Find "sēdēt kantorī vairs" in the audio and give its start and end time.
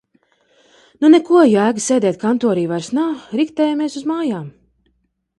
1.87-2.89